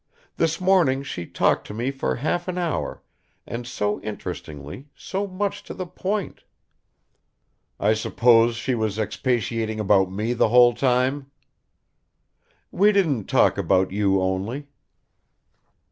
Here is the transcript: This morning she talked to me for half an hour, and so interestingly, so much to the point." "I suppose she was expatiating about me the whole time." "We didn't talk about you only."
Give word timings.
This 0.37 0.59
morning 0.59 1.03
she 1.03 1.27
talked 1.27 1.67
to 1.67 1.75
me 1.75 1.91
for 1.91 2.15
half 2.15 2.47
an 2.47 2.57
hour, 2.57 3.03
and 3.45 3.67
so 3.67 4.01
interestingly, 4.01 4.87
so 4.95 5.27
much 5.27 5.61
to 5.65 5.75
the 5.75 5.85
point." 5.85 6.43
"I 7.79 7.93
suppose 7.93 8.55
she 8.55 8.73
was 8.73 8.97
expatiating 8.97 9.79
about 9.79 10.11
me 10.11 10.33
the 10.33 10.49
whole 10.49 10.73
time." 10.73 11.29
"We 12.71 12.91
didn't 12.91 13.25
talk 13.29 13.59
about 13.59 13.91
you 13.91 14.19
only." 14.19 14.69